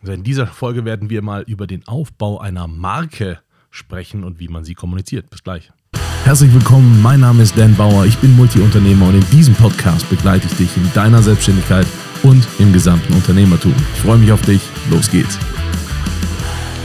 Also 0.00 0.14
in 0.14 0.22
dieser 0.22 0.46
Folge 0.46 0.86
werden 0.86 1.10
wir 1.10 1.20
mal 1.20 1.42
über 1.42 1.66
den 1.66 1.86
Aufbau 1.86 2.40
einer 2.40 2.66
Marke 2.66 3.40
sprechen 3.70 4.24
und 4.24 4.40
wie 4.40 4.48
man 4.48 4.64
sie 4.64 4.74
kommuniziert. 4.74 5.28
Bis 5.28 5.42
gleich. 5.42 5.70
Herzlich 6.24 6.54
willkommen, 6.54 7.02
mein 7.02 7.20
Name 7.20 7.42
ist 7.42 7.58
Dan 7.58 7.76
Bauer, 7.76 8.06
ich 8.06 8.16
bin 8.18 8.34
Multiunternehmer 8.34 9.08
und 9.08 9.16
in 9.16 9.30
diesem 9.30 9.54
Podcast 9.54 10.08
begleite 10.08 10.46
ich 10.46 10.54
dich 10.54 10.74
in 10.78 10.90
deiner 10.94 11.22
Selbstständigkeit 11.22 11.86
und 12.22 12.46
im 12.58 12.72
gesamten 12.72 13.12
Unternehmertum. 13.12 13.74
Ich 13.94 14.00
freue 14.00 14.16
mich 14.16 14.32
auf 14.32 14.40
dich, 14.40 14.62
los 14.90 15.10
geht's. 15.10 15.38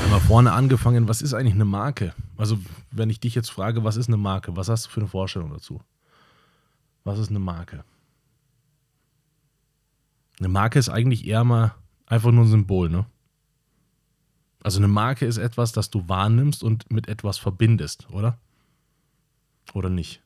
Einmal 0.04 0.20
vorne 0.20 0.52
angefangen, 0.52 1.08
was 1.08 1.22
ist 1.22 1.34
eigentlich 1.34 1.54
eine 1.54 1.66
Marke? 1.66 2.14
Also 2.36 2.58
wenn 2.92 3.10
ich 3.10 3.22
dich 3.22 3.34
jetzt 3.34 3.50
frage, 3.50 3.86
was 3.86 3.96
ist 3.96 4.08
eine 4.10 4.18
Marke, 4.18 4.58
was 4.58 4.68
hast 4.68 4.88
du 4.88 4.90
für 4.90 5.00
eine 5.00 5.10
Vorstellung 5.10 5.52
dazu? 5.52 5.80
Was 7.06 7.18
ist 7.18 7.30
eine 7.30 7.40
Marke? 7.40 7.86
Eine 10.40 10.50
Marke 10.50 10.80
ist 10.80 10.90
eigentlich 10.90 11.26
eher 11.26 11.46
mal 11.46 11.76
einfach 12.06 12.32
nur 12.32 12.46
ein 12.46 12.50
Symbol, 12.50 12.90
ne? 12.90 13.06
Also 14.64 14.80
eine 14.80 14.88
Marke 14.88 15.26
ist 15.26 15.38
etwas, 15.38 15.74
das 15.74 15.92
du 15.92 16.10
wahrnimmst 16.10 16.64
und 16.64 16.92
mit 16.92 17.08
etwas 17.08 17.38
verbindest, 17.38 18.10
oder? 18.10 18.40
Oder 19.74 19.90
nicht? 19.90 20.22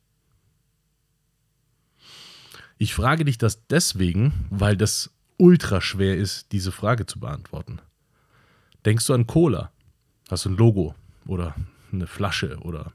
Ich 2.78 2.94
frage 2.94 3.26
dich 3.26 3.36
das 3.36 3.66
deswegen, 3.66 4.32
weil 4.48 4.78
das 4.78 5.10
ultra 5.36 5.82
schwer 5.82 6.16
ist, 6.16 6.52
diese 6.52 6.72
Frage 6.72 7.04
zu 7.04 7.20
beantworten. 7.20 7.80
Denkst 8.86 9.06
du 9.06 9.12
an 9.12 9.26
Cola? 9.26 9.70
Hast 10.30 10.46
du 10.46 10.50
ein 10.50 10.56
Logo 10.56 10.94
oder 11.26 11.54
eine 11.92 12.06
Flasche 12.06 12.58
oder 12.60 12.94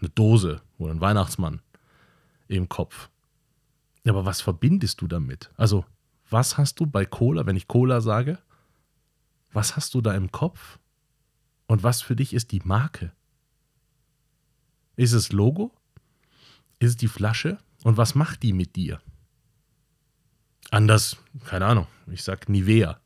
eine 0.00 0.08
Dose 0.08 0.60
oder 0.78 0.90
einen 0.90 1.00
Weihnachtsmann 1.00 1.60
im 2.48 2.68
Kopf? 2.68 3.08
Aber 4.08 4.24
was 4.24 4.40
verbindest 4.40 5.00
du 5.00 5.06
damit? 5.06 5.50
Also 5.56 5.84
was 6.30 6.58
hast 6.58 6.80
du 6.80 6.86
bei 6.86 7.04
Cola, 7.04 7.46
wenn 7.46 7.56
ich 7.56 7.68
Cola 7.68 8.00
sage? 8.00 8.38
Was 9.52 9.76
hast 9.76 9.94
du 9.94 10.00
da 10.00 10.14
im 10.14 10.30
Kopf? 10.30 10.78
Und 11.66 11.82
was 11.82 12.02
für 12.02 12.16
dich 12.16 12.32
ist 12.32 12.52
die 12.52 12.62
Marke? 12.64 13.12
Ist 14.96 15.12
es 15.12 15.32
Logo? 15.32 15.72
Ist 16.78 16.90
es 16.90 16.96
die 16.96 17.08
Flasche? 17.08 17.58
Und 17.84 17.96
was 17.96 18.14
macht 18.14 18.42
die 18.42 18.52
mit 18.52 18.76
dir? 18.76 19.00
Anders, 20.70 21.16
keine 21.44 21.66
Ahnung, 21.66 21.86
ich 22.06 22.22
sag 22.22 22.48
Nivea. 22.48 23.00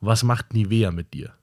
Was 0.00 0.22
macht 0.22 0.52
Nivea 0.52 0.90
mit 0.90 1.14
dir? 1.14 1.34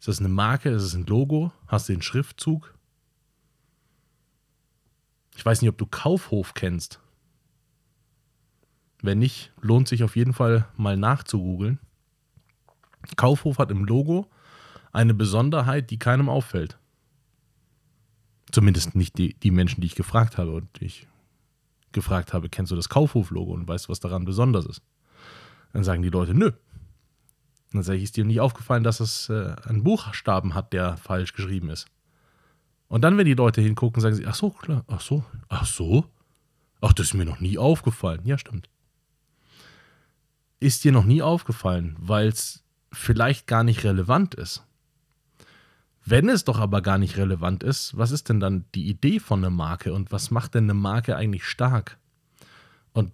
Ist 0.00 0.08
das 0.08 0.18
eine 0.18 0.28
Marke? 0.28 0.70
Ist 0.70 0.82
es 0.82 0.94
ein 0.94 1.06
Logo? 1.06 1.52
Hast 1.66 1.88
du 1.88 1.92
den 1.92 2.02
Schriftzug? 2.02 2.74
Ich 5.36 5.44
weiß 5.44 5.60
nicht, 5.60 5.68
ob 5.68 5.78
du 5.78 5.86
Kaufhof 5.86 6.54
kennst. 6.54 7.00
Wenn 9.06 9.20
nicht, 9.20 9.52
lohnt 9.60 9.86
sich 9.86 10.02
auf 10.02 10.16
jeden 10.16 10.32
Fall 10.32 10.66
mal 10.76 10.96
nachzugoogeln. 10.96 11.78
Kaufhof 13.14 13.58
hat 13.58 13.70
im 13.70 13.84
Logo 13.84 14.28
eine 14.92 15.14
Besonderheit, 15.14 15.90
die 15.90 15.98
keinem 15.98 16.28
auffällt. 16.28 16.76
Zumindest 18.50 18.96
nicht 18.96 19.16
die, 19.16 19.34
die 19.34 19.52
Menschen, 19.52 19.80
die 19.80 19.86
ich 19.86 19.94
gefragt 19.94 20.38
habe 20.38 20.50
und 20.50 20.82
ich 20.82 21.06
gefragt 21.92 22.32
habe, 22.32 22.48
kennst 22.48 22.72
du 22.72 22.76
das 22.76 22.88
Kaufhof-Logo 22.88 23.52
und 23.52 23.68
weißt, 23.68 23.88
was 23.88 24.00
daran 24.00 24.24
besonders 24.24 24.66
ist? 24.66 24.82
Dann 25.72 25.84
sagen 25.84 26.02
die 26.02 26.10
Leute, 26.10 26.34
nö. 26.34 26.50
Dann 27.72 27.84
sage 27.84 27.98
ich, 27.98 28.04
ist 28.04 28.16
dir 28.16 28.24
nicht 28.24 28.40
aufgefallen, 28.40 28.82
dass 28.82 28.98
es 28.98 29.28
äh, 29.28 29.54
einen 29.66 29.84
Buchstaben 29.84 30.54
hat, 30.54 30.72
der 30.72 30.96
falsch 30.96 31.32
geschrieben 31.32 31.70
ist. 31.70 31.86
Und 32.88 33.02
dann, 33.02 33.16
wenn 33.18 33.26
die 33.26 33.34
Leute 33.34 33.60
hingucken, 33.60 34.02
sagen 34.02 34.16
sie, 34.16 34.26
ach 34.26 34.34
so, 34.34 34.50
klar, 34.50 34.84
ach 34.88 35.00
so, 35.00 35.24
ach 35.48 35.64
so, 35.64 36.06
ach, 36.80 36.92
das 36.92 37.06
ist 37.06 37.14
mir 37.14 37.24
noch 37.24 37.38
nie 37.38 37.56
aufgefallen. 37.56 38.22
Ja, 38.24 38.36
stimmt 38.36 38.68
ist 40.60 40.84
dir 40.84 40.92
noch 40.92 41.04
nie 41.04 41.22
aufgefallen, 41.22 41.96
weil 41.98 42.28
es 42.28 42.64
vielleicht 42.92 43.46
gar 43.46 43.64
nicht 43.64 43.84
relevant 43.84 44.34
ist. 44.34 44.64
Wenn 46.04 46.28
es 46.28 46.44
doch 46.44 46.60
aber 46.60 46.82
gar 46.82 46.98
nicht 46.98 47.16
relevant 47.16 47.64
ist, 47.64 47.96
was 47.98 48.12
ist 48.12 48.28
denn 48.28 48.38
dann 48.38 48.64
die 48.76 48.88
Idee 48.88 49.18
von 49.18 49.40
einer 49.40 49.50
Marke 49.50 49.92
und 49.92 50.12
was 50.12 50.30
macht 50.30 50.54
denn 50.54 50.64
eine 50.64 50.74
Marke 50.74 51.16
eigentlich 51.16 51.44
stark? 51.44 51.98
Und 52.92 53.10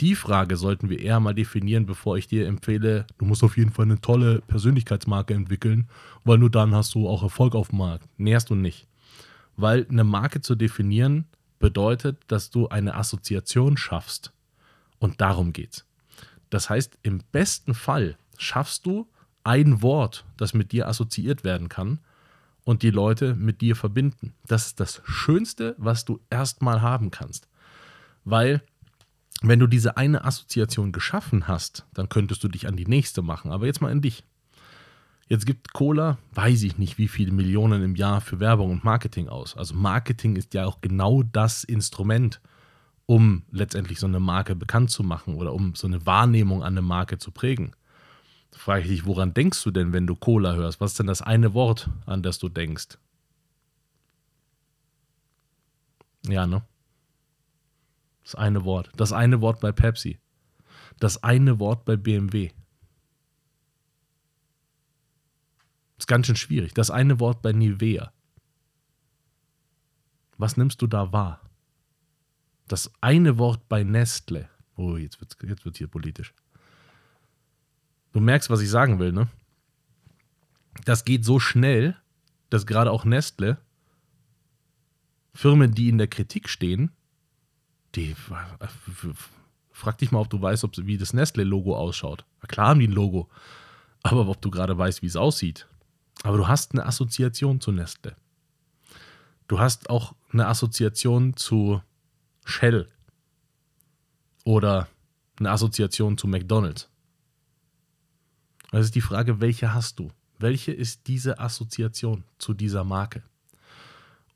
die 0.00 0.14
Frage 0.14 0.56
sollten 0.56 0.88
wir 0.88 1.00
eher 1.00 1.20
mal 1.20 1.34
definieren, 1.34 1.84
bevor 1.84 2.16
ich 2.16 2.28
dir 2.28 2.46
empfehle, 2.46 3.06
du 3.18 3.26
musst 3.26 3.44
auf 3.44 3.58
jeden 3.58 3.72
Fall 3.72 3.84
eine 3.84 4.00
tolle 4.00 4.40
Persönlichkeitsmarke 4.40 5.34
entwickeln, 5.34 5.90
weil 6.24 6.38
nur 6.38 6.50
dann 6.50 6.74
hast 6.74 6.94
du 6.94 7.08
auch 7.08 7.22
Erfolg 7.22 7.54
auf 7.54 7.68
dem 7.68 7.78
Markt. 7.78 8.08
Näherst 8.18 8.48
du 8.48 8.54
nicht. 8.54 8.88
Weil 9.56 9.86
eine 9.90 10.04
Marke 10.04 10.40
zu 10.40 10.54
definieren 10.54 11.26
bedeutet, 11.58 12.16
dass 12.28 12.48
du 12.48 12.68
eine 12.68 12.94
Assoziation 12.94 13.76
schaffst. 13.76 14.32
Und 14.98 15.20
darum 15.20 15.52
geht's. 15.52 15.84
Das 16.50 16.68
heißt, 16.68 16.98
im 17.02 17.22
besten 17.32 17.74
Fall 17.74 18.16
schaffst 18.36 18.86
du 18.86 19.08
ein 19.44 19.82
Wort, 19.82 20.24
das 20.36 20.52
mit 20.54 20.72
dir 20.72 20.88
assoziiert 20.88 21.44
werden 21.44 21.68
kann 21.68 22.00
und 22.64 22.82
die 22.82 22.90
Leute 22.90 23.34
mit 23.34 23.60
dir 23.60 23.76
verbinden. 23.76 24.34
Das 24.46 24.66
ist 24.66 24.80
das 24.80 25.00
Schönste, 25.04 25.74
was 25.78 26.04
du 26.04 26.20
erstmal 26.28 26.82
haben 26.82 27.10
kannst. 27.10 27.48
Weil, 28.24 28.62
wenn 29.42 29.58
du 29.58 29.66
diese 29.66 29.96
eine 29.96 30.24
Assoziation 30.24 30.92
geschaffen 30.92 31.48
hast, 31.48 31.86
dann 31.94 32.08
könntest 32.08 32.44
du 32.44 32.48
dich 32.48 32.68
an 32.68 32.76
die 32.76 32.86
nächste 32.86 33.22
machen. 33.22 33.50
Aber 33.50 33.66
jetzt 33.66 33.80
mal 33.80 33.90
an 33.90 34.02
dich. 34.02 34.24
Jetzt 35.28 35.46
gibt 35.46 35.72
Cola, 35.72 36.18
weiß 36.34 36.64
ich 36.64 36.76
nicht, 36.76 36.98
wie 36.98 37.06
viele 37.06 37.30
Millionen 37.30 37.82
im 37.82 37.94
Jahr 37.94 38.20
für 38.20 38.40
Werbung 38.40 38.72
und 38.72 38.84
Marketing 38.84 39.28
aus. 39.28 39.56
Also 39.56 39.74
Marketing 39.74 40.34
ist 40.34 40.54
ja 40.54 40.66
auch 40.66 40.80
genau 40.80 41.22
das 41.22 41.62
Instrument, 41.62 42.40
um 43.10 43.42
letztendlich 43.50 43.98
so 43.98 44.06
eine 44.06 44.20
Marke 44.20 44.54
bekannt 44.54 44.92
zu 44.92 45.02
machen 45.02 45.34
oder 45.34 45.52
um 45.52 45.74
so 45.74 45.88
eine 45.88 46.06
Wahrnehmung 46.06 46.62
an 46.62 46.74
eine 46.74 46.82
Marke 46.82 47.18
zu 47.18 47.32
prägen. 47.32 47.74
Da 48.52 48.58
frage 48.58 48.82
ich 48.82 48.86
dich, 48.86 49.04
woran 49.04 49.34
denkst 49.34 49.64
du 49.64 49.72
denn, 49.72 49.92
wenn 49.92 50.06
du 50.06 50.14
Cola 50.14 50.54
hörst? 50.54 50.80
Was 50.80 50.92
ist 50.92 51.00
denn 51.00 51.08
das 51.08 51.20
eine 51.20 51.52
Wort, 51.52 51.90
an 52.06 52.22
das 52.22 52.38
du 52.38 52.48
denkst? 52.48 52.98
Ja, 56.22 56.46
ne? 56.46 56.62
Das 58.22 58.36
eine 58.36 58.64
Wort. 58.64 58.92
Das 58.96 59.12
eine 59.12 59.40
Wort 59.40 59.58
bei 59.58 59.72
Pepsi. 59.72 60.20
Das 61.00 61.24
eine 61.24 61.58
Wort 61.58 61.84
bei 61.84 61.96
BMW. 61.96 62.52
Ist 65.98 66.06
ganz 66.06 66.28
schön 66.28 66.36
schwierig. 66.36 66.74
Das 66.74 66.92
eine 66.92 67.18
Wort 67.18 67.42
bei 67.42 67.50
Nivea. 67.50 68.12
Was 70.38 70.56
nimmst 70.56 70.80
du 70.80 70.86
da 70.86 71.12
wahr? 71.12 71.49
Das 72.72 72.90
eine 73.00 73.38
Wort 73.38 73.68
bei 73.68 73.82
Nestle. 73.82 74.48
Oh, 74.76 74.96
jetzt 74.96 75.20
wird 75.20 75.36
jetzt 75.42 75.64
wird's 75.64 75.78
hier 75.78 75.88
politisch. 75.88 76.32
Du 78.12 78.20
merkst, 78.20 78.50
was 78.50 78.60
ich 78.60 78.70
sagen 78.70 78.98
will, 78.98 79.12
ne? 79.12 79.28
Das 80.84 81.04
geht 81.04 81.24
so 81.24 81.40
schnell, 81.40 81.96
dass 82.48 82.66
gerade 82.66 82.90
auch 82.90 83.04
Nestle, 83.04 83.58
Firmen, 85.34 85.74
die 85.74 85.88
in 85.88 85.98
der 85.98 86.08
Kritik 86.08 86.48
stehen, 86.48 86.90
die 87.94 88.14
frag 89.72 89.98
dich 89.98 90.12
mal, 90.12 90.20
ob 90.20 90.30
du 90.30 90.40
weißt, 90.40 90.64
ob, 90.64 90.76
wie 90.78 90.96
das 90.96 91.12
Nestle-Logo 91.12 91.76
ausschaut. 91.76 92.24
Klar 92.46 92.68
haben 92.68 92.80
die 92.80 92.88
ein 92.88 92.92
Logo, 92.92 93.28
aber 94.02 94.26
ob 94.28 94.40
du 94.40 94.50
gerade 94.50 94.76
weißt, 94.76 95.02
wie 95.02 95.06
es 95.06 95.16
aussieht. 95.16 95.66
Aber 96.22 96.36
du 96.36 96.48
hast 96.48 96.72
eine 96.72 96.86
Assoziation 96.86 97.60
zu 97.60 97.72
Nestle. 97.72 98.16
Du 99.48 99.58
hast 99.58 99.90
auch 99.90 100.14
eine 100.32 100.46
Assoziation 100.46 101.36
zu 101.36 101.82
Shell 102.50 102.88
oder 104.44 104.88
eine 105.38 105.50
Assoziation 105.50 106.18
zu 106.18 106.26
McDonald's. 106.28 106.90
Das 108.70 108.84
ist 108.84 108.94
die 108.94 109.00
Frage, 109.00 109.40
welche 109.40 109.74
hast 109.74 109.98
du? 109.98 110.10
Welche 110.38 110.72
ist 110.72 111.06
diese 111.06 111.38
Assoziation 111.38 112.24
zu 112.38 112.54
dieser 112.54 112.84
Marke? 112.84 113.22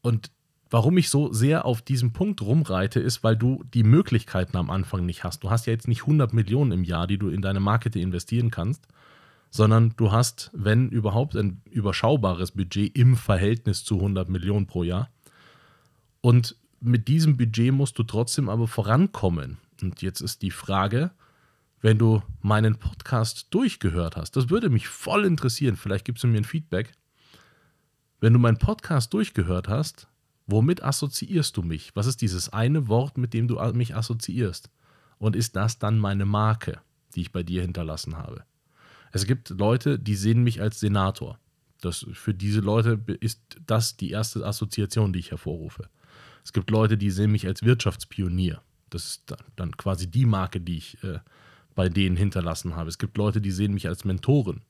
Und 0.02 0.30
warum 0.70 0.98
ich 0.98 1.08
so 1.08 1.32
sehr 1.32 1.64
auf 1.64 1.82
diesem 1.82 2.12
Punkt 2.12 2.42
rumreite, 2.42 3.00
ist, 3.00 3.22
weil 3.22 3.36
du 3.36 3.64
die 3.72 3.84
Möglichkeiten 3.84 4.56
am 4.56 4.70
Anfang 4.70 5.06
nicht 5.06 5.24
hast. 5.24 5.44
Du 5.44 5.50
hast 5.50 5.66
ja 5.66 5.72
jetzt 5.72 5.88
nicht 5.88 6.02
100 6.02 6.32
Millionen 6.32 6.72
im 6.72 6.84
Jahr, 6.84 7.06
die 7.06 7.18
du 7.18 7.28
in 7.28 7.42
deine 7.42 7.60
Marke 7.60 7.96
investieren 7.98 8.50
kannst, 8.50 8.86
sondern 9.50 9.94
du 9.96 10.10
hast, 10.10 10.50
wenn 10.52 10.88
überhaupt, 10.88 11.36
ein 11.36 11.62
überschaubares 11.70 12.50
Budget 12.52 12.96
im 12.98 13.16
Verhältnis 13.16 13.84
zu 13.84 13.96
100 13.96 14.28
Millionen 14.28 14.66
pro 14.66 14.82
Jahr. 14.82 15.10
Und 16.20 16.56
mit 16.84 17.08
diesem 17.08 17.36
Budget 17.36 17.72
musst 17.72 17.98
du 17.98 18.02
trotzdem 18.02 18.48
aber 18.48 18.68
vorankommen. 18.68 19.58
Und 19.82 20.02
jetzt 20.02 20.20
ist 20.20 20.42
die 20.42 20.50
Frage, 20.50 21.10
wenn 21.80 21.98
du 21.98 22.22
meinen 22.40 22.76
Podcast 22.76 23.48
durchgehört 23.50 24.16
hast, 24.16 24.36
das 24.36 24.50
würde 24.50 24.70
mich 24.70 24.88
voll 24.88 25.24
interessieren, 25.24 25.76
vielleicht 25.76 26.04
gibst 26.04 26.24
du 26.24 26.28
mir 26.28 26.38
ein 26.38 26.44
Feedback. 26.44 26.92
Wenn 28.20 28.32
du 28.32 28.38
meinen 28.38 28.58
Podcast 28.58 29.12
durchgehört 29.12 29.68
hast, 29.68 30.08
womit 30.46 30.82
assoziierst 30.82 31.56
du 31.56 31.62
mich? 31.62 31.90
Was 31.94 32.06
ist 32.06 32.22
dieses 32.22 32.50
eine 32.50 32.88
Wort, 32.88 33.18
mit 33.18 33.34
dem 33.34 33.48
du 33.48 33.56
mich 33.72 33.96
assoziierst? 33.96 34.70
Und 35.18 35.36
ist 35.36 35.56
das 35.56 35.78
dann 35.78 35.98
meine 35.98 36.24
Marke, 36.24 36.80
die 37.14 37.22
ich 37.22 37.32
bei 37.32 37.42
dir 37.42 37.62
hinterlassen 37.62 38.16
habe? 38.16 38.44
Es 39.12 39.26
gibt 39.26 39.50
Leute, 39.50 39.98
die 39.98 40.16
sehen 40.16 40.42
mich 40.42 40.60
als 40.60 40.80
Senator. 40.80 41.38
Das, 41.80 42.06
für 42.12 42.34
diese 42.34 42.60
Leute 42.60 43.00
ist 43.20 43.40
das 43.66 43.96
die 43.96 44.10
erste 44.10 44.44
Assoziation, 44.44 45.12
die 45.12 45.18
ich 45.18 45.30
hervorrufe. 45.30 45.88
Es 46.44 46.52
gibt 46.52 46.70
Leute, 46.70 46.96
die 46.98 47.10
sehen 47.10 47.32
mich 47.32 47.46
als 47.46 47.62
Wirtschaftspionier. 47.62 48.62
Das 48.90 49.06
ist 49.06 49.34
dann 49.56 49.76
quasi 49.76 50.10
die 50.10 50.26
Marke, 50.26 50.60
die 50.60 50.76
ich 50.76 51.02
äh, 51.02 51.18
bei 51.74 51.88
denen 51.88 52.16
hinterlassen 52.16 52.76
habe. 52.76 52.88
Es 52.88 52.98
gibt 52.98 53.16
Leute, 53.16 53.40
die 53.40 53.50
sehen 53.50 53.74
mich 53.74 53.88
als 53.88 54.04
Mentoren. 54.04 54.62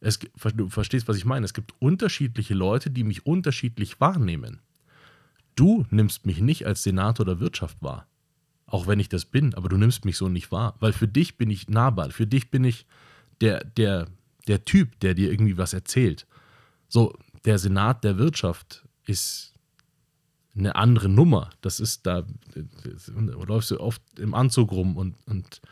Es, 0.00 0.18
du 0.18 0.68
verstehst, 0.68 1.08
was 1.08 1.16
ich 1.16 1.24
meine. 1.24 1.44
Es 1.44 1.54
gibt 1.54 1.74
unterschiedliche 1.80 2.54
Leute, 2.54 2.90
die 2.90 3.04
mich 3.04 3.26
unterschiedlich 3.26 4.00
wahrnehmen. 4.00 4.60
Du 5.54 5.86
nimmst 5.90 6.26
mich 6.26 6.40
nicht 6.40 6.66
als 6.66 6.82
Senator 6.82 7.24
der 7.24 7.40
Wirtschaft 7.40 7.82
wahr. 7.82 8.06
Auch 8.66 8.86
wenn 8.86 9.00
ich 9.00 9.08
das 9.08 9.24
bin, 9.24 9.54
aber 9.54 9.68
du 9.68 9.76
nimmst 9.76 10.04
mich 10.04 10.16
so 10.16 10.28
nicht 10.28 10.50
wahr. 10.50 10.76
Weil 10.80 10.92
für 10.92 11.08
dich 11.08 11.36
bin 11.36 11.50
ich 11.50 11.68
nahbar. 11.68 12.10
Für 12.10 12.26
dich 12.26 12.50
bin 12.50 12.64
ich 12.64 12.86
der, 13.40 13.64
der, 13.64 14.08
der 14.48 14.64
Typ, 14.64 14.98
der 15.00 15.14
dir 15.14 15.30
irgendwie 15.30 15.58
was 15.58 15.72
erzählt. 15.72 16.26
So, 16.88 17.16
der 17.44 17.58
Senat 17.58 18.04
der 18.04 18.18
Wirtschaft 18.18 18.84
ist 19.06 19.51
eine 20.56 20.76
andere 20.76 21.08
Nummer. 21.08 21.50
Das 21.60 21.80
ist 21.80 22.06
da, 22.06 22.24
du 22.54 23.44
läufst 23.44 23.70
du 23.70 23.80
oft 23.80 24.02
im 24.18 24.34
Anzug 24.34 24.72
rum 24.72 24.96
und, 24.96 25.16
und 25.26 25.62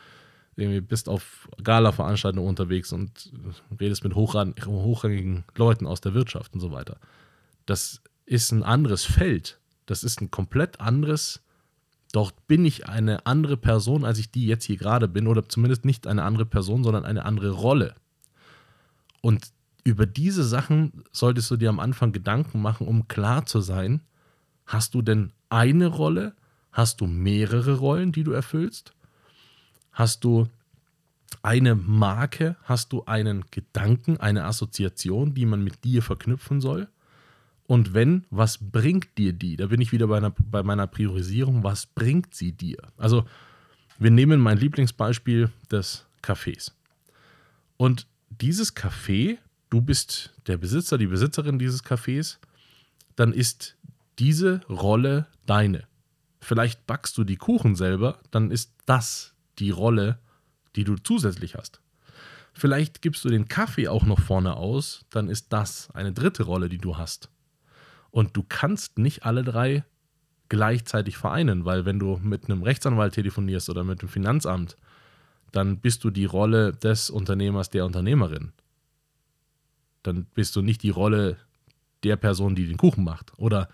irgendwie 0.55 0.81
bist 0.81 1.07
auf 1.07 1.47
Gala-Veranstaltungen 1.63 2.47
unterwegs 2.47 2.91
und 2.91 3.31
redest 3.79 4.03
mit 4.03 4.15
hochrangigen 4.15 5.43
Leuten 5.55 5.87
aus 5.87 6.01
der 6.01 6.13
Wirtschaft 6.13 6.53
und 6.53 6.59
so 6.59 6.71
weiter. 6.71 6.97
Das 7.65 8.01
ist 8.25 8.51
ein 8.51 8.63
anderes 8.63 9.05
Feld. 9.05 9.59
Das 9.85 10.03
ist 10.03 10.21
ein 10.21 10.31
komplett 10.31 10.79
anderes. 10.79 11.41
Dort 12.11 12.47
bin 12.47 12.65
ich 12.65 12.89
eine 12.89 13.25
andere 13.25 13.57
Person, 13.57 14.03
als 14.03 14.19
ich 14.19 14.31
die 14.31 14.45
jetzt 14.45 14.65
hier 14.65 14.77
gerade 14.77 15.07
bin, 15.07 15.27
oder 15.27 15.47
zumindest 15.47 15.85
nicht 15.85 16.07
eine 16.07 16.23
andere 16.23 16.45
Person, 16.45 16.83
sondern 16.83 17.05
eine 17.05 17.25
andere 17.25 17.51
Rolle. 17.51 17.95
Und 19.21 19.51
über 19.83 20.05
diese 20.05 20.43
Sachen 20.43 21.03
solltest 21.11 21.49
du 21.51 21.57
dir 21.57 21.69
am 21.69 21.79
Anfang 21.79 22.11
Gedanken 22.11 22.61
machen, 22.61 22.87
um 22.87 23.07
klar 23.07 23.45
zu 23.45 23.61
sein, 23.61 24.01
hast 24.65 24.93
du 24.93 25.01
denn 25.01 25.31
eine 25.49 25.87
Rolle? 25.87 26.33
Hast 26.71 27.01
du 27.01 27.07
mehrere 27.07 27.77
Rollen, 27.77 28.11
die 28.11 28.23
du 28.23 28.31
erfüllst? 28.31 28.93
Hast 29.91 30.23
du 30.23 30.47
eine 31.43 31.75
Marke? 31.75 32.55
Hast 32.63 32.93
du 32.93 33.03
einen 33.05 33.45
Gedanken, 33.51 34.17
eine 34.17 34.45
Assoziation, 34.45 35.33
die 35.33 35.45
man 35.45 35.63
mit 35.63 35.83
dir 35.83 36.01
verknüpfen 36.01 36.61
soll? 36.61 36.87
Und 37.67 37.93
wenn, 37.93 38.25
was 38.29 38.57
bringt 38.57 39.17
dir 39.17 39.33
die? 39.33 39.55
Da 39.55 39.67
bin 39.67 39.79
ich 39.79 39.91
wieder 39.91 40.07
bei, 40.07 40.17
einer, 40.17 40.31
bei 40.31 40.61
meiner 40.61 40.87
Priorisierung. 40.87 41.63
Was 41.63 41.85
bringt 41.85 42.35
sie 42.35 42.51
dir? 42.51 42.77
Also, 42.97 43.25
wir 43.97 44.11
nehmen 44.11 44.41
mein 44.41 44.57
Lieblingsbeispiel 44.57 45.49
des 45.71 46.05
Cafés. 46.21 46.71
Und 47.77 48.07
dieses 48.29 48.75
Café, 48.75 49.37
du 49.69 49.81
bist 49.81 50.33
der 50.47 50.57
Besitzer, 50.57 50.97
die 50.97 51.07
Besitzerin 51.07 51.59
dieses 51.59 51.83
Cafés, 51.83 52.37
dann 53.15 53.33
ist 53.33 53.77
diese 54.21 54.61
Rolle 54.69 55.25
deine. 55.47 55.87
Vielleicht 56.39 56.85
backst 56.85 57.17
du 57.17 57.23
die 57.23 57.37
Kuchen 57.37 57.75
selber, 57.75 58.19
dann 58.29 58.51
ist 58.51 58.75
das 58.85 59.33
die 59.57 59.71
Rolle, 59.71 60.19
die 60.75 60.83
du 60.83 60.95
zusätzlich 60.95 61.55
hast. 61.55 61.81
Vielleicht 62.53 63.01
gibst 63.01 63.25
du 63.25 63.29
den 63.29 63.47
Kaffee 63.47 63.87
auch 63.87 64.05
noch 64.05 64.19
vorne 64.19 64.55
aus, 64.55 65.05
dann 65.09 65.27
ist 65.27 65.51
das 65.51 65.89
eine 65.95 66.13
dritte 66.13 66.43
Rolle, 66.43 66.69
die 66.69 66.77
du 66.77 66.97
hast. 66.97 67.29
Und 68.11 68.37
du 68.37 68.43
kannst 68.47 68.99
nicht 68.99 69.25
alle 69.25 69.43
drei 69.43 69.85
gleichzeitig 70.49 71.17
vereinen, 71.17 71.65
weil 71.65 71.85
wenn 71.85 71.97
du 71.97 72.19
mit 72.21 72.45
einem 72.45 72.61
Rechtsanwalt 72.61 73.15
telefonierst 73.15 73.71
oder 73.71 73.83
mit 73.83 74.03
dem 74.03 74.09
Finanzamt, 74.09 74.77
dann 75.51 75.79
bist 75.79 76.03
du 76.03 76.11
die 76.11 76.25
Rolle 76.25 76.73
des 76.73 77.09
Unternehmers, 77.09 77.71
der 77.71 77.85
Unternehmerin. 77.85 78.51
Dann 80.03 80.25
bist 80.25 80.55
du 80.55 80.61
nicht 80.61 80.83
die 80.83 80.89
Rolle 80.91 81.37
der 82.03 82.17
Person, 82.17 82.53
die 82.53 82.67
den 82.67 82.77
Kuchen 82.77 83.03
macht 83.03 83.33
oder 83.37 83.67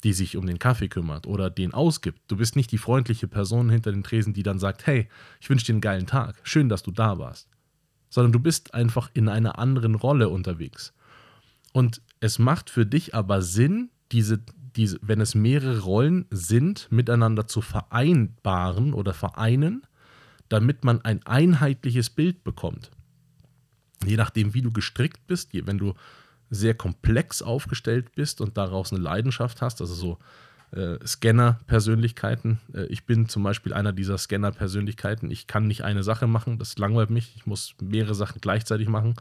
die 0.00 0.12
sich 0.12 0.36
um 0.36 0.46
den 0.46 0.58
Kaffee 0.58 0.88
kümmert 0.88 1.26
oder 1.26 1.50
den 1.50 1.74
ausgibt. 1.74 2.20
Du 2.28 2.36
bist 2.36 2.56
nicht 2.56 2.72
die 2.72 2.78
freundliche 2.78 3.28
Person 3.28 3.70
hinter 3.70 3.92
den 3.92 4.02
Tresen, 4.02 4.32
die 4.32 4.42
dann 4.42 4.58
sagt, 4.58 4.86
hey, 4.86 5.08
ich 5.40 5.50
wünsche 5.50 5.66
dir 5.66 5.74
einen 5.74 5.80
geilen 5.80 6.06
Tag, 6.06 6.40
schön, 6.42 6.68
dass 6.68 6.82
du 6.82 6.90
da 6.90 7.18
warst. 7.18 7.48
Sondern 8.08 8.32
du 8.32 8.40
bist 8.40 8.74
einfach 8.74 9.10
in 9.14 9.28
einer 9.28 9.58
anderen 9.58 9.94
Rolle 9.94 10.28
unterwegs. 10.28 10.92
Und 11.72 12.02
es 12.20 12.38
macht 12.38 12.70
für 12.70 12.86
dich 12.86 13.14
aber 13.14 13.42
Sinn, 13.42 13.90
diese, 14.12 14.40
diese, 14.76 14.98
wenn 15.02 15.20
es 15.20 15.34
mehrere 15.34 15.80
Rollen 15.80 16.26
sind, 16.30 16.88
miteinander 16.90 17.46
zu 17.46 17.60
vereinbaren 17.60 18.92
oder 18.92 19.14
vereinen, 19.14 19.86
damit 20.48 20.84
man 20.84 21.00
ein 21.02 21.24
einheitliches 21.26 22.10
Bild 22.10 22.42
bekommt. 22.42 22.90
Je 24.04 24.16
nachdem, 24.16 24.54
wie 24.54 24.62
du 24.62 24.72
gestrickt 24.72 25.26
bist, 25.26 25.50
wenn 25.52 25.78
du 25.78 25.94
sehr 26.50 26.74
komplex 26.74 27.42
aufgestellt 27.42 28.14
bist 28.14 28.40
und 28.40 28.56
daraus 28.56 28.92
eine 28.92 29.00
Leidenschaft 29.00 29.62
hast, 29.62 29.80
also 29.80 29.94
so 29.94 30.18
äh, 30.72 30.98
Scanner-Persönlichkeiten. 31.04 32.60
Äh, 32.74 32.86
ich 32.86 33.04
bin 33.04 33.28
zum 33.28 33.42
Beispiel 33.42 33.72
einer 33.72 33.92
dieser 33.92 34.18
Scanner-Persönlichkeiten. 34.18 35.30
Ich 35.30 35.46
kann 35.46 35.66
nicht 35.66 35.82
eine 35.84 36.02
Sache 36.02 36.26
machen, 36.26 36.58
das 36.58 36.78
langweilt 36.78 37.10
mich. 37.10 37.34
Ich 37.36 37.46
muss 37.46 37.74
mehrere 37.80 38.14
Sachen 38.14 38.40
gleichzeitig 38.40 38.88
machen. 38.88 39.14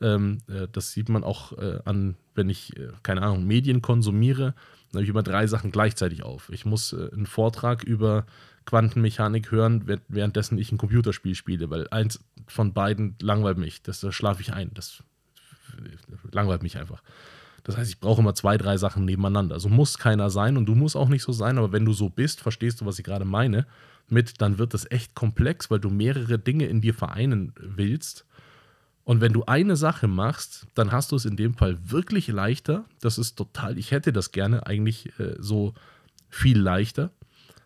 Ähm, 0.00 0.38
äh, 0.48 0.66
das 0.70 0.92
sieht 0.92 1.08
man 1.08 1.24
auch 1.24 1.52
äh, 1.58 1.80
an, 1.84 2.16
wenn 2.34 2.48
ich, 2.48 2.76
äh, 2.76 2.88
keine 3.02 3.22
Ahnung, 3.22 3.46
Medien 3.46 3.82
konsumiere, 3.82 4.54
dann 4.90 4.98
habe 4.98 5.04
ich 5.04 5.10
immer 5.10 5.22
drei 5.22 5.46
Sachen 5.46 5.70
gleichzeitig 5.70 6.22
auf. 6.22 6.50
Ich 6.50 6.64
muss 6.64 6.92
äh, 6.92 7.10
einen 7.12 7.26
Vortrag 7.26 7.84
über 7.84 8.26
Quantenmechanik 8.64 9.50
hören, 9.50 9.84
währenddessen 10.08 10.58
ich 10.58 10.72
ein 10.72 10.78
Computerspiel 10.78 11.34
spiele, 11.34 11.70
weil 11.70 11.88
eins 11.88 12.20
von 12.46 12.72
beiden 12.72 13.16
langweilt 13.20 13.58
mich. 13.58 13.82
Das, 13.82 14.00
da 14.00 14.12
schlafe 14.12 14.42
ich 14.42 14.52
ein. 14.52 14.70
Das 14.74 15.02
langweilt 16.32 16.62
mich 16.62 16.78
einfach. 16.78 17.02
Das 17.62 17.76
heißt, 17.76 17.90
ich 17.90 18.00
brauche 18.00 18.22
immer 18.22 18.34
zwei, 18.34 18.56
drei 18.56 18.76
Sachen 18.78 19.04
nebeneinander. 19.04 19.54
Also 19.54 19.68
muss 19.68 19.98
keiner 19.98 20.30
sein 20.30 20.56
und 20.56 20.66
du 20.66 20.74
musst 20.74 20.96
auch 20.96 21.08
nicht 21.08 21.22
so 21.22 21.32
sein, 21.32 21.58
aber 21.58 21.72
wenn 21.72 21.84
du 21.84 21.92
so 21.92 22.08
bist, 22.08 22.40
verstehst 22.40 22.80
du, 22.80 22.86
was 22.86 22.98
ich 22.98 23.04
gerade 23.04 23.24
meine, 23.24 23.66
mit, 24.08 24.40
dann 24.40 24.58
wird 24.58 24.74
das 24.74 24.90
echt 24.90 25.14
komplex, 25.14 25.70
weil 25.70 25.78
du 25.78 25.90
mehrere 25.90 26.38
Dinge 26.38 26.66
in 26.66 26.80
dir 26.80 26.94
vereinen 26.94 27.52
willst 27.60 28.24
und 29.10 29.20
wenn 29.20 29.32
du 29.32 29.44
eine 29.44 29.74
Sache 29.74 30.06
machst, 30.06 30.68
dann 30.74 30.92
hast 30.92 31.10
du 31.10 31.16
es 31.16 31.24
in 31.24 31.36
dem 31.36 31.54
Fall 31.54 31.78
wirklich 31.90 32.28
leichter. 32.28 32.84
Das 33.00 33.18
ist 33.18 33.34
total, 33.34 33.76
ich 33.76 33.90
hätte 33.90 34.12
das 34.12 34.30
gerne 34.30 34.66
eigentlich 34.68 35.18
äh, 35.18 35.34
so 35.38 35.74
viel 36.28 36.60
leichter, 36.60 37.10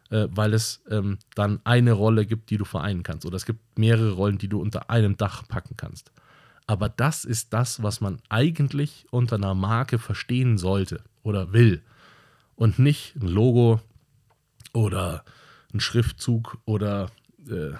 äh, 0.08 0.26
weil 0.30 0.54
es 0.54 0.82
ähm, 0.88 1.18
dann 1.34 1.60
eine 1.64 1.92
Rolle 1.92 2.24
gibt, 2.24 2.48
die 2.48 2.56
du 2.56 2.64
vereinen 2.64 3.02
kannst. 3.02 3.26
Oder 3.26 3.36
es 3.36 3.44
gibt 3.44 3.78
mehrere 3.78 4.12
Rollen, 4.12 4.38
die 4.38 4.48
du 4.48 4.58
unter 4.58 4.88
einem 4.88 5.18
Dach 5.18 5.46
packen 5.46 5.76
kannst. 5.76 6.12
Aber 6.66 6.88
das 6.88 7.24
ist 7.24 7.52
das, 7.52 7.82
was 7.82 8.00
man 8.00 8.20
eigentlich 8.28 9.06
unter 9.10 9.36
einer 9.36 9.54
Marke 9.54 9.98
verstehen 9.98 10.56
sollte 10.56 11.02
oder 11.22 11.52
will. 11.52 11.82
Und 12.56 12.78
nicht 12.78 13.16
ein 13.16 13.28
Logo 13.28 13.80
oder 14.72 15.24
ein 15.72 15.80
Schriftzug 15.80 16.58
oder 16.64 17.10
äh, 17.48 17.72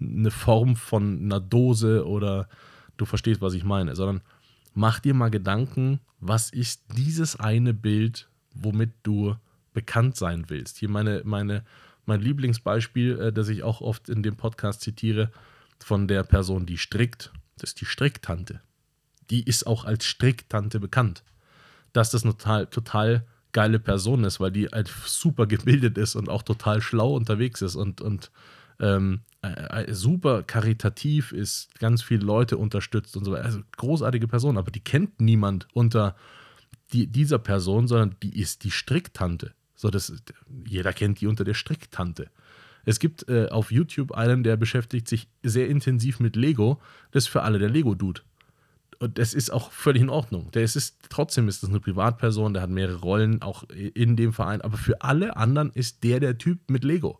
eine 0.00 0.30
Form 0.30 0.76
von 0.76 1.24
einer 1.24 1.40
Dose 1.40 2.06
oder 2.06 2.48
du 2.96 3.04
verstehst, 3.04 3.40
was 3.40 3.54
ich 3.54 3.64
meine, 3.64 3.94
sondern 3.94 4.22
mach 4.74 4.98
dir 5.00 5.14
mal 5.14 5.30
Gedanken, 5.30 6.00
was 6.18 6.50
ist 6.50 6.84
dieses 6.96 7.38
eine 7.38 7.74
Bild, 7.74 8.28
womit 8.54 8.90
du 9.02 9.36
bekannt 9.72 10.16
sein 10.16 10.46
willst. 10.48 10.78
Hier 10.78 10.88
meine, 10.88 11.22
meine, 11.24 11.64
mein 12.06 12.20
Lieblingsbeispiel, 12.20 13.20
äh, 13.20 13.32
das 13.32 13.48
ich 13.48 13.62
auch 13.62 13.80
oft 13.80 14.08
in 14.08 14.22
dem 14.22 14.36
Podcast 14.36 14.80
zitiere, 14.80 15.30
von 15.78 16.08
der 16.08 16.24
Person, 16.24 16.66
die 16.66 16.76
strickt, 16.76 17.32
das 17.62 17.70
ist 17.70 17.80
die 17.80 17.86
Stricktante. 17.86 18.60
Die 19.30 19.42
ist 19.42 19.66
auch 19.66 19.84
als 19.84 20.04
Stricktante 20.04 20.80
bekannt. 20.80 21.22
Dass 21.92 22.10
das 22.10 22.24
eine 22.24 22.36
total, 22.36 22.66
total 22.66 23.26
geile 23.52 23.78
Person 23.78 24.24
ist, 24.24 24.40
weil 24.40 24.50
die 24.50 24.66
halt 24.68 24.88
super 25.06 25.46
gebildet 25.46 25.98
ist 25.98 26.14
und 26.14 26.28
auch 26.28 26.42
total 26.42 26.80
schlau 26.80 27.14
unterwegs 27.14 27.62
ist 27.62 27.76
und, 27.76 28.00
und 28.00 28.30
ähm, 28.78 29.20
äh, 29.42 29.84
äh, 29.84 29.94
super 29.94 30.42
karitativ 30.42 31.32
ist, 31.32 31.74
ganz 31.78 32.02
viele 32.02 32.24
Leute 32.24 32.58
unterstützt 32.58 33.16
und 33.16 33.24
so 33.24 33.32
weiter. 33.32 33.44
Also 33.44 33.60
großartige 33.76 34.28
Person, 34.28 34.58
aber 34.58 34.70
die 34.70 34.80
kennt 34.80 35.20
niemand 35.20 35.66
unter 35.72 36.16
die, 36.92 37.06
dieser 37.06 37.38
Person, 37.38 37.88
sondern 37.88 38.16
die 38.22 38.38
ist 38.38 38.64
die 38.64 38.70
Stricktante. 38.70 39.52
So, 39.74 39.88
das, 39.88 40.12
jeder 40.66 40.92
kennt 40.92 41.20
die 41.20 41.26
unter 41.26 41.44
der 41.44 41.54
Stricktante. 41.54 42.30
Es 42.84 42.98
gibt 42.98 43.28
äh, 43.28 43.48
auf 43.48 43.70
YouTube 43.70 44.12
einen, 44.12 44.42
der 44.42 44.56
beschäftigt 44.56 45.08
sich 45.08 45.28
sehr 45.42 45.68
intensiv 45.68 46.20
mit 46.20 46.36
Lego. 46.36 46.80
Das 47.10 47.24
ist 47.24 47.28
für 47.28 47.42
alle 47.42 47.58
der 47.58 47.70
Lego-Dude. 47.70 48.22
Und 48.98 49.18
das 49.18 49.32
ist 49.32 49.50
auch 49.50 49.72
völlig 49.72 50.02
in 50.02 50.10
Ordnung. 50.10 50.50
Der 50.52 50.62
ist, 50.62 50.76
ist, 50.76 50.98
trotzdem 51.08 51.48
ist 51.48 51.62
das 51.62 51.70
eine 51.70 51.80
Privatperson, 51.80 52.52
der 52.52 52.62
hat 52.62 52.70
mehrere 52.70 53.00
Rollen, 53.00 53.40
auch 53.40 53.64
in 53.70 54.16
dem 54.16 54.32
Verein. 54.32 54.60
Aber 54.60 54.76
für 54.76 55.00
alle 55.00 55.36
anderen 55.36 55.70
ist 55.70 56.04
der 56.04 56.20
der 56.20 56.36
Typ 56.36 56.58
mit 56.68 56.84
Lego 56.84 57.18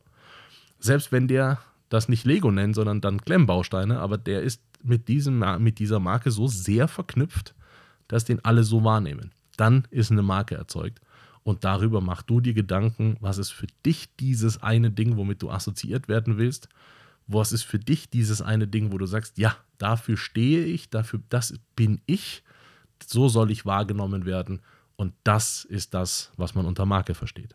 selbst 0.81 1.12
wenn 1.12 1.29
der 1.29 1.59
das 1.88 2.09
nicht 2.09 2.25
Lego 2.25 2.50
nennt, 2.50 2.75
sondern 2.75 3.00
dann 3.00 3.21
Klemmbausteine, 3.21 4.00
aber 4.00 4.17
der 4.19 4.43
ist 4.43 4.62
mit, 4.83 5.09
diesem, 5.09 5.45
mit 5.62 5.79
dieser 5.79 6.00
Marke 6.00 6.31
so 6.31 6.47
sehr 6.47 6.88
verknüpft, 6.88 7.55
dass 8.09 8.25
den 8.25 8.45
alle 8.45 8.64
so 8.64 8.83
wahrnehmen. 8.85 9.33
Dann 9.57 9.87
ist 9.90 10.11
eine 10.11 10.23
Marke 10.23 10.55
erzeugt. 10.55 11.00
Und 11.43 11.65
darüber 11.65 12.01
mach 12.01 12.23
du 12.23 12.41
dir 12.41 12.55
Gedanken, 12.55 13.17
was 13.21 13.39
ist 13.39 13.51
für 13.51 13.67
dich 13.87 14.15
dieses 14.17 14.63
eine 14.63 14.91
Ding, 14.91 15.17
womit 15.17 15.43
du 15.43 15.51
assoziiert 15.51 16.09
werden 16.09 16.37
willst. 16.37 16.69
Was 17.27 17.53
ist 17.53 17.63
für 17.63 17.79
dich 17.79 18.11
dieses 18.11 18.43
eine 18.43 18.67
Ding, 18.67 18.93
wo 18.93 18.99
du 18.99 19.07
sagst, 19.07 19.39
ja, 19.39 19.57
dafür 19.79 20.17
stehe 20.17 20.65
ich, 20.65 20.91
dafür, 20.91 21.21
das 21.29 21.55
bin 21.77 22.01
ich, 22.07 22.43
so 23.05 23.29
soll 23.29 23.51
ich 23.51 23.65
wahrgenommen 23.65 24.27
werden. 24.27 24.61
Und 24.97 25.15
das 25.25 25.65
ist 25.65 25.95
das, 25.95 26.33
was 26.37 26.55
man 26.55 26.67
unter 26.67 26.85
Marke 26.85 27.15
versteht. 27.15 27.55